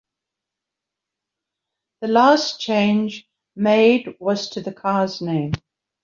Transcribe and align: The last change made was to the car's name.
The 1.99 2.07
last 2.07 2.59
change 2.59 3.29
made 3.55 4.15
was 4.19 4.49
to 4.49 4.61
the 4.61 4.73
car's 4.73 5.21
name. 5.21 5.51